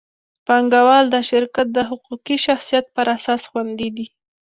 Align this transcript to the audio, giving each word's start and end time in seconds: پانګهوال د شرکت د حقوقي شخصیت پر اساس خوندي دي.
پانګهوال 0.47 1.05
د 1.11 1.15
شرکت 1.29 1.67
د 1.73 1.79
حقوقي 1.89 2.37
شخصیت 2.45 2.85
پر 2.95 3.05
اساس 3.17 3.41
خوندي 3.49 3.89
دي. 3.97 4.07